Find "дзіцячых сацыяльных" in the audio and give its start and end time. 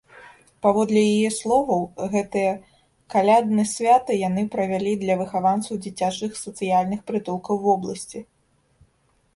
5.85-6.99